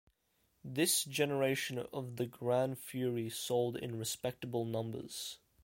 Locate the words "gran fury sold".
2.25-3.77